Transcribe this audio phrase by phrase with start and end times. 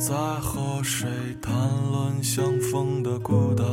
[0.00, 1.06] 在和谁
[1.42, 1.52] 谈
[1.92, 3.64] 论相逢的孤岛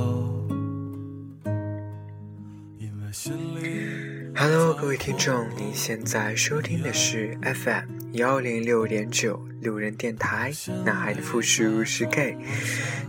[4.36, 10.52] ？Hello，各位听众，您现在收听的是 FM 幺零六点九路人电台，
[10.84, 12.38] 男孩的复数是 gay。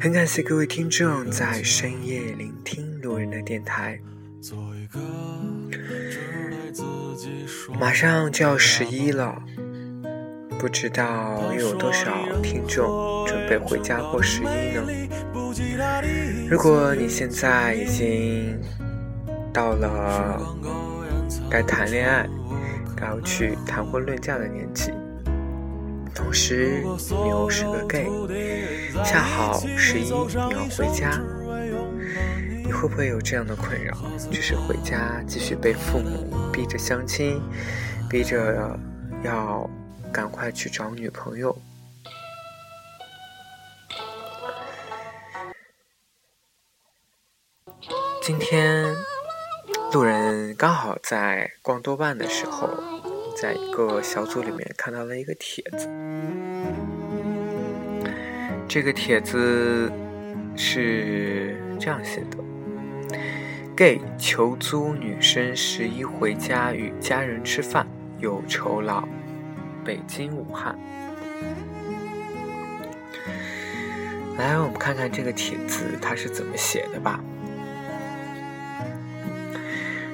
[0.00, 3.98] 很感谢各位听众在深夜聆听路人的电台。
[7.80, 9.42] 马上就要十一了。
[10.58, 12.10] 不知道又有多少
[12.42, 14.82] 听众准备回家过十一呢？
[16.50, 18.58] 如果你现在已经
[19.52, 20.42] 到了
[21.48, 22.28] 该谈恋爱、
[22.96, 24.90] 该去谈婚论嫁的年纪，
[26.12, 28.10] 同时你又是个 gay，
[29.04, 31.20] 恰好十一你要回家，
[32.64, 33.96] 你会不会有这样的困扰？
[34.28, 37.40] 就是回家继续被父母逼着相亲，
[38.10, 38.76] 逼着
[39.22, 39.70] 要。
[40.12, 41.56] 赶快去找女朋友。
[48.22, 48.94] 今天
[49.92, 52.68] 路人刚好在逛豆瓣的时候，
[53.40, 55.88] 在一个小组里面看到了一个帖子。
[58.68, 59.90] 这个帖子
[60.54, 62.36] 是这样写的
[63.74, 67.86] ：gay 求租女生十一回家与家人吃饭，
[68.18, 69.08] 有酬劳。
[69.88, 70.78] 北京、武汉，
[74.36, 77.18] 来，我们看看这个帖子它是怎么写的吧。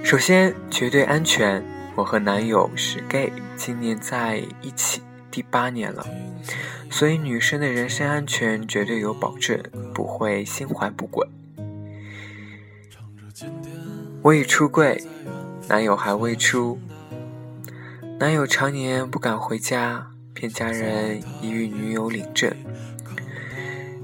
[0.05, 1.61] 首先，绝对安全。
[1.96, 6.07] 我和男友是 gay，今年在一起第八年了，
[6.89, 9.61] 所以女生的人身安全绝对有保证，
[9.92, 11.27] 不会心怀不轨。
[14.23, 15.02] 我已出柜，
[15.68, 16.79] 男友还未出。
[18.19, 22.51] 男友常年不敢回家，骗家人已与女友领证。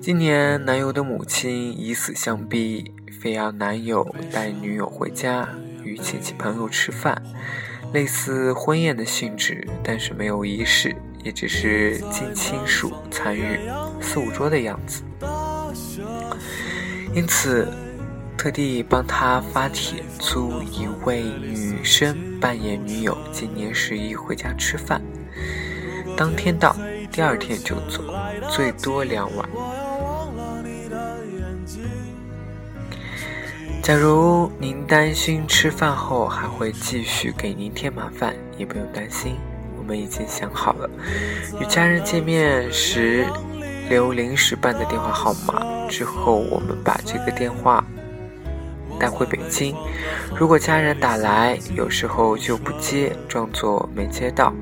[0.00, 5.48] 今年男友的母亲以死相逼，非要男友带女友回家
[5.84, 7.22] 与亲戚朋友吃饭，
[7.92, 13.60] 类似婚宴的性质，但是没有仪式，也只是近亲属参与
[14.00, 15.02] 四五桌的样子。
[17.14, 17.68] 因此。
[18.40, 24.98] 特地帮他发帖租一位女生扮演女友，今年十一回家吃饭，
[26.16, 26.74] 当天到，
[27.12, 28.02] 第二天就走，
[28.48, 29.46] 最多两晚。
[33.82, 39.36] 假如您担心吃饭后还会继续给您添麻烦，也不用担心，
[39.76, 40.88] 我们已经想好了，
[41.60, 43.26] 与家人见面时
[43.90, 47.84] 留临时办的电话号码，之后我们把这个电话。
[49.00, 49.74] 带回北京，
[50.36, 54.52] 如果家人打来，有时候就不接，装作没接到。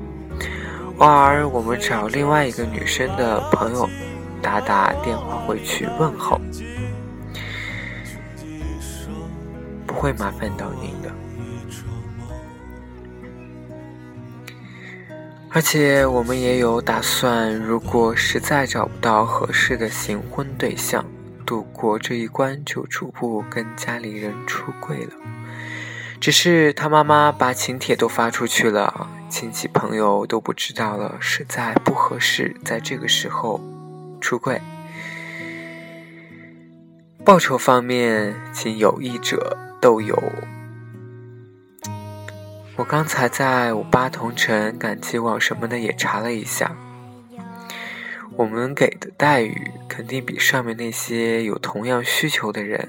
[0.99, 3.87] 偶尔我们找另外一个女生的朋友
[4.41, 6.39] 打打电话回去问候，
[9.85, 11.11] 不会麻烦到您的。
[15.51, 21.03] 而且我们也有打算，如果实在找不到合适的新婚对象。
[21.49, 25.13] 度过这一关，就逐步跟家里人出柜了。
[26.21, 33.59] 只是他妈妈把请帖都发出去了，亲戚朋友都不知道了，实在不合适在这个时候
[34.21, 34.61] 出柜。
[37.25, 40.21] 报酬方面，请有意者都有。
[42.75, 46.75] 我刚才在五八同城、赶集网什么的也查了一下。
[48.39, 52.87] 我们给的待遇肯定比上面那些有同样需求的人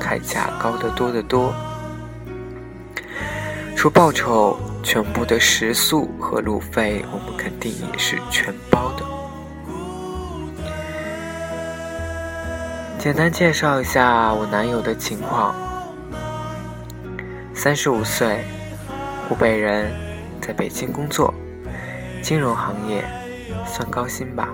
[0.00, 1.54] 开价高得多得多。
[3.76, 9.04] 除报酬，全部的食宿和路费我们肯定也是全包的。
[12.98, 15.54] 简单介绍一下我男友的情况：
[17.54, 18.42] 三十五岁，
[19.28, 19.92] 湖北人，
[20.40, 21.32] 在北京工作，
[22.20, 23.04] 金融行业，
[23.64, 24.48] 算高薪吧。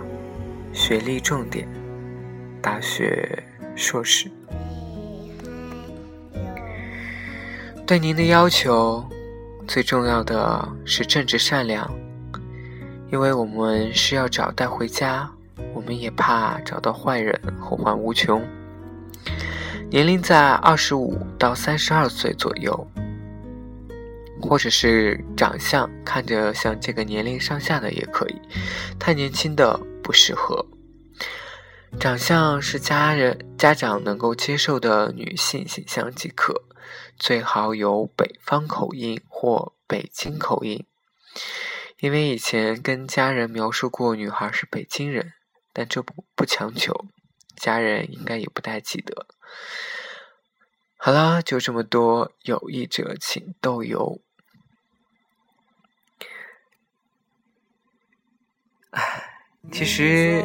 [0.75, 1.69] 学历重点，
[2.61, 3.41] 大学
[3.77, 4.29] 硕士。
[7.87, 9.09] 对您的要求，
[9.69, 11.89] 最重要的是正直善良，
[13.13, 15.31] 因为我们是要找带回家，
[15.73, 18.45] 我们也怕找到坏人，后患无穷。
[19.89, 22.87] 年龄在二十五到三十二岁左右，
[24.43, 28.35] 或者是长相看着像这个年龄上下的也可以，
[28.99, 30.67] 太年轻的不适合。
[31.99, 36.65] 长相是家人家长能够接受的女性形象即可，
[37.17, 40.87] 最好有北方口音或北京口音。
[42.01, 45.33] 因为以前跟家人描述过女孩是北京人，
[45.73, 47.07] 但这不不强求，
[47.57, 49.27] 家人应该也不太记得。
[50.99, 54.21] 好啦，就这么多，有意者请豆油。
[58.91, 59.34] 唉。
[59.73, 60.45] 其实，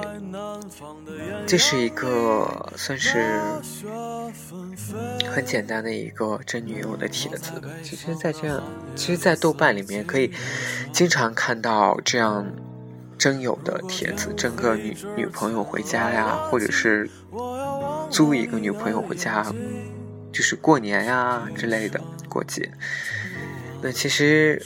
[1.45, 3.39] 这是一个算是
[5.29, 7.51] 很简单的一个真女友的帖子。
[7.83, 8.63] 其实，在这样，
[8.95, 10.31] 其实，在豆瓣里面可以
[10.91, 12.51] 经常看到这样
[13.19, 17.07] 真友的帖子，争个女女朋友回家呀，或者是
[18.09, 19.45] 租一个女朋友回家，
[20.31, 22.71] 就是过年呀之类的过节。
[23.81, 24.59] 那其实，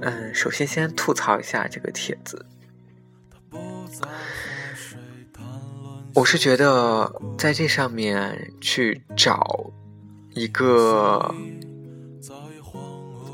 [0.00, 2.44] 嗯，首先先吐槽一下这个帖子。
[6.14, 9.72] 我是觉得在这上面去找
[10.34, 11.34] 一个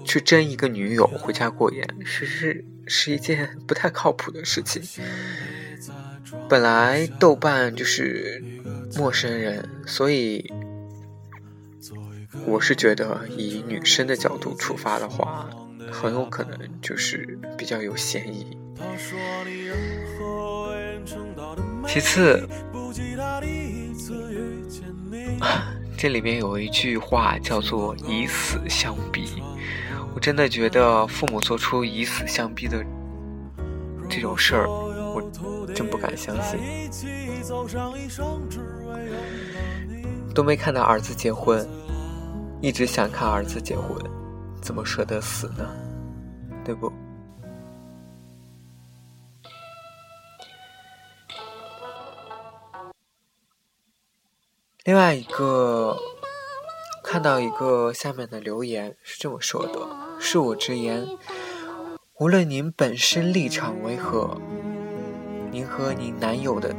[0.05, 4.83] 去争一个女友回家过年，是是是一件不太靠谱的事情。
[6.49, 8.43] 本来豆瓣就是
[8.97, 10.51] 陌生人，所以
[12.47, 15.51] 我是觉得以女生的角度出发的话，
[15.93, 18.57] 很有可能就是比较有嫌疑。
[21.93, 22.49] 其次。
[25.99, 29.43] 这里面有一句话叫做“以死相逼”，
[30.15, 32.83] 我真的觉得父母做出以死相逼的
[34.09, 35.21] 这种事儿，我
[35.75, 36.59] 真不敢相信。
[40.33, 41.67] 都没看到儿子结婚，
[42.63, 43.99] 一直想看儿子结婚，
[44.63, 45.69] 怎么舍得死呢？
[46.65, 46.91] 对不？
[54.91, 55.97] 另外一个
[57.05, 59.79] 看到一个下面的留言是这么说的
[60.21, 61.07] ：“恕我直言，
[62.19, 64.37] 无论您本身立场为何，
[65.53, 66.75] 您和您男友的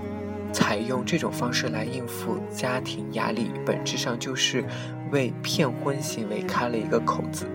[0.51, 4.65] 采用这种方式来应付家庭压力，本质上就是
[5.13, 7.47] 为骗婚行为开了一个口子。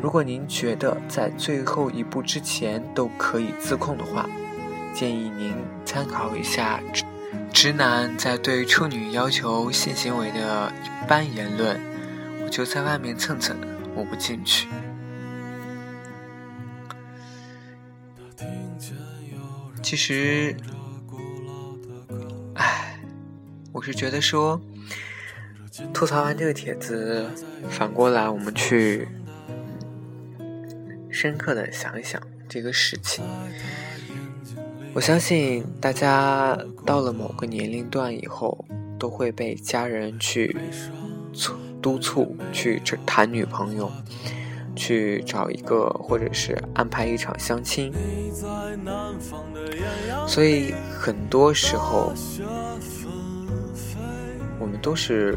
[0.00, 4.24] 如果您觉得在最后一步之前都可以自控的话，
[4.94, 5.52] 建议您
[5.84, 6.80] 参考一下。”
[7.54, 11.80] 直男在对处女要求性行为的一般言论，
[12.44, 13.56] 我就在外面蹭蹭，
[13.94, 14.68] 我不进去。
[19.82, 20.54] 其实，
[22.56, 23.00] 唉，
[23.72, 24.60] 我是觉得说，
[25.94, 27.30] 吐槽完这个帖子，
[27.70, 29.08] 反过来我们去
[31.08, 33.24] 深刻的想一想这个事情。
[34.94, 36.56] 我相信大家
[36.86, 38.64] 到了某个年龄段以后，
[38.96, 40.56] 都会被家人去
[41.82, 43.90] 督促去谈女朋友，
[44.76, 47.92] 去找一个或者是安排一场相亲。
[50.28, 52.12] 所以很多时候，
[54.60, 55.36] 我们都是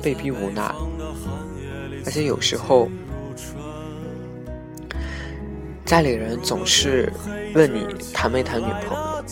[0.00, 0.72] 被逼无奈，
[2.04, 2.88] 而且有时候。
[5.92, 7.12] 家里人总是
[7.54, 9.24] 问你谈没谈女朋友。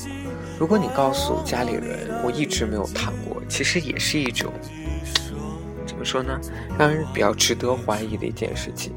[0.58, 4.52] 如果你告诉家里人我一直没有谈过，其实也是一种
[5.86, 6.38] 怎么说呢，
[6.78, 8.92] 让人比较值得怀疑的一件事情。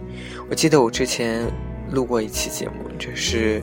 [0.49, 1.49] 我记得我之前
[1.91, 3.61] 录过一期节目，就是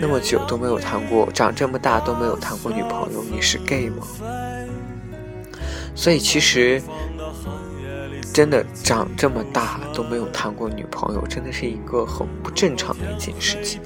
[0.00, 4.04] 那么久都没有谈过，长这么大都没有谈过女朋友，你是 gay 吗？
[5.94, 6.82] 所以其实。
[8.38, 13.80] 真的长这么大都没有谈过女朋友，真的是一个很不正常的一件事情。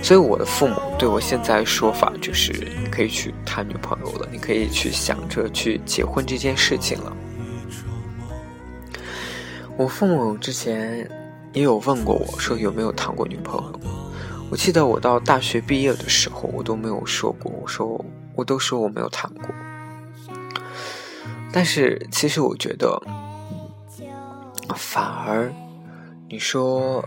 [0.00, 7.12] 所以我的父母对我现在说法就是：你可以去谈女朋友了，你可以去想着去结婚这件事情了。
[9.76, 11.10] 我父母之前
[11.52, 13.80] 也有问过我说有没有谈过女朋友，
[14.48, 18.04] 我记得我到大学毕业的时候，我都没有说过，我说
[18.36, 19.52] 我都说我没有谈过。
[21.52, 23.00] 但是，其实我觉得，
[24.74, 25.52] 反而，
[26.28, 27.04] 你说，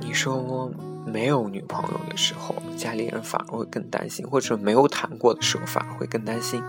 [0.00, 0.70] 你说
[1.06, 6.62] 没有女朋友的时候，家里人反而会更担心；或者没有谈过的时候，反而会更担心。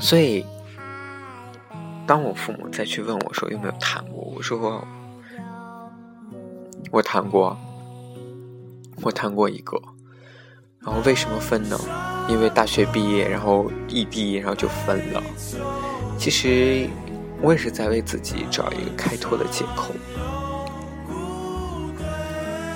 [0.00, 0.46] 所以，
[2.06, 4.82] 当我父母再去问我说有没有谈过，我说
[6.90, 7.56] 我谈过。
[9.02, 9.80] 我谈过一个。
[10.84, 11.78] 然后为什么分呢？
[12.28, 15.22] 因为大学毕业，然后异地，然后就分了。
[16.18, 16.88] 其实
[17.40, 19.94] 我也是在为自己找一个开脱的借口。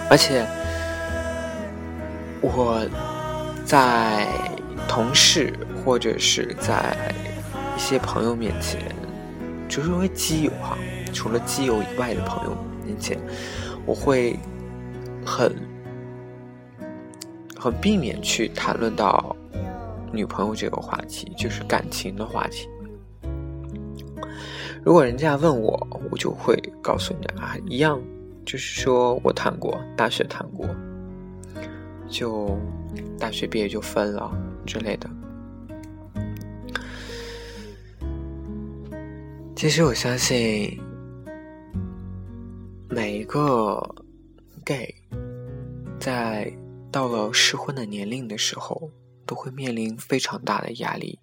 [0.08, 0.46] 而且
[2.40, 2.88] 我
[3.64, 4.28] 在
[4.86, 5.52] 同事
[5.84, 6.96] 或者是在
[7.76, 8.80] 一些朋友面前，
[9.68, 10.78] 就是因为基友哈，
[11.12, 13.18] 除了基友以外的朋友面前，
[13.84, 14.38] 我会
[15.25, 15.65] 很。
[17.66, 19.35] 很避免去谈论到
[20.12, 22.68] 女朋友这个话题，就是感情的话题。
[24.85, 25.76] 如果人家问我，
[26.12, 28.00] 我就会告诉你啊，一样，
[28.44, 30.64] 就是说我谈过，大学谈过，
[32.08, 32.56] 就
[33.18, 34.30] 大学毕业就分了
[34.64, 35.11] 之类的。
[39.56, 40.80] 其实我相信
[42.88, 43.82] 每一个
[44.64, 44.94] gay
[45.99, 46.49] 在。
[46.96, 48.90] 到了适婚的年龄的时候，
[49.26, 51.18] 都会面临非常大的压力，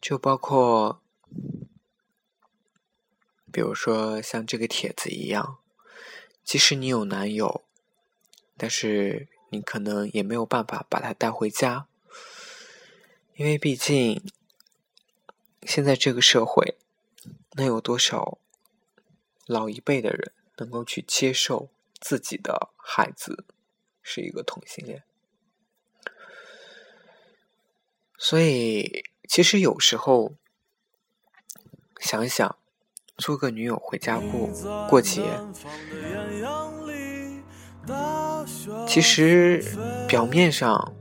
[0.00, 1.02] 就包括，
[3.50, 5.58] 比如说像这个帖子一样，
[6.44, 7.64] 即使你有男友，
[8.56, 11.88] 但是你可能也没有办法把他带回家，
[13.34, 14.22] 因为毕竟
[15.64, 16.76] 现在这个社会，
[17.54, 18.38] 能有多少
[19.44, 21.68] 老一辈的人能够去接受
[21.98, 23.44] 自己的孩子？
[24.10, 25.02] 是一个同性恋，
[28.16, 30.32] 所以其实有时候
[32.00, 32.56] 想想，
[33.18, 34.48] 租个女友回家过
[34.88, 35.20] 过节，
[38.86, 39.62] 其实
[40.08, 40.94] 表面上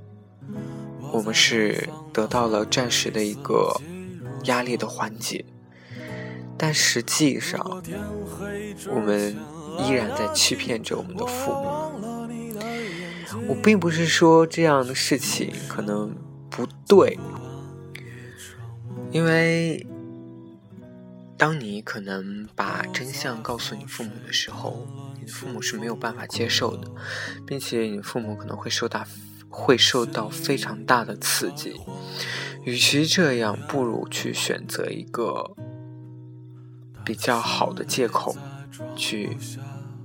[1.13, 3.79] 我们是得到了暂时的一个
[4.43, 5.45] 压力的缓解，
[6.57, 7.57] 但实际上
[8.89, 9.37] 我们
[9.79, 12.06] 依然在欺骗着我们的父母。
[13.47, 16.15] 我并不是说这样的事情可能
[16.49, 17.17] 不对，
[19.11, 19.85] 因为
[21.37, 24.85] 当你可能把真相告诉你父母的时候，
[25.19, 26.89] 你的父母是没有办法接受的，
[27.45, 29.05] 并且你父母可能会受到
[29.49, 31.79] 会受到非常大的刺激。
[32.63, 35.55] 与其这样，不如去选择一个
[37.05, 38.35] 比较好的借口，
[38.95, 39.37] 去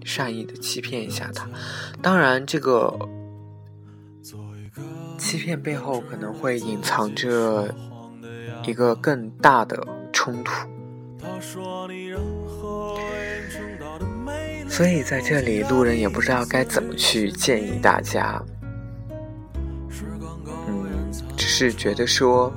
[0.04, 1.48] 善意的欺骗一下他。
[2.00, 3.08] 当然，这个。
[5.32, 7.74] 欺骗背后可能会隐藏着
[8.66, 10.68] 一个更大的冲突，
[14.68, 18.44] 所以在这里，路人也不知道该怎么去建议大家。
[20.68, 22.52] 嗯，只是觉得说，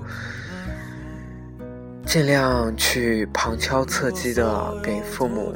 [2.06, 5.56] 尽量去旁敲侧击的给父母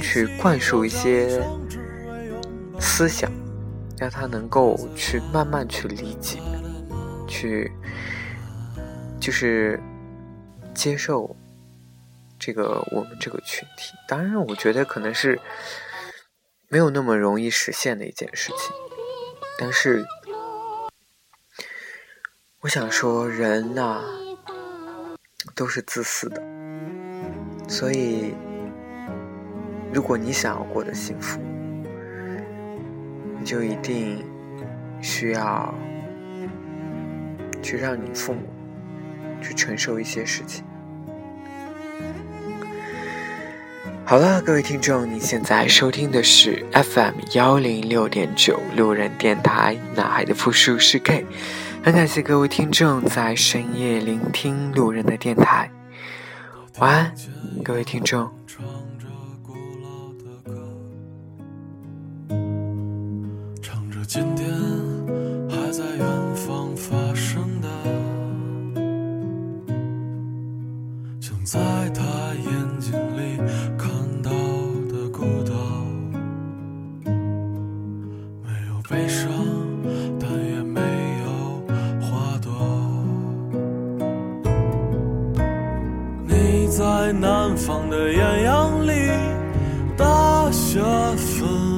[0.00, 1.46] 去灌输一些
[2.80, 3.30] 思想。
[3.98, 6.38] 让他能够去慢慢去理解，
[7.26, 7.72] 去
[9.20, 9.80] 就是
[10.72, 11.34] 接受
[12.38, 13.92] 这个我们这个群体。
[14.06, 15.40] 当然，我觉得可能是
[16.68, 18.72] 没有那么容易实现的一件事情。
[19.58, 20.06] 但是，
[22.60, 24.04] 我想说，人呐
[25.56, 26.40] 都是自私的，
[27.68, 28.32] 所以
[29.92, 31.40] 如果你想要过得幸福。
[33.48, 34.22] 就一定
[35.00, 35.74] 需要
[37.62, 38.42] 去让你父母
[39.40, 40.62] 去承受一些事情。
[44.04, 51.24] 好了，各位听众，你现在收听的是 FM 幺零六点九路人电台，男孩的复数是 K。
[51.82, 55.70] 很感谢各位听众在深夜聆听路人的电台。
[56.80, 57.14] 晚安，
[57.64, 58.30] 各位听众。
[64.08, 64.48] 今天
[65.50, 67.68] 还在远方发生的，
[71.20, 71.60] 像在
[71.90, 72.02] 他
[72.34, 73.36] 眼睛里
[73.76, 73.90] 看
[74.22, 74.30] 到
[74.90, 75.52] 的孤岛，
[77.04, 79.30] 没有悲伤，
[80.18, 80.80] 但也没
[81.26, 81.28] 有
[82.00, 82.50] 花朵。
[86.26, 88.90] 你在南方的艳阳里，
[89.98, 90.80] 大雪
[91.14, 91.77] 纷。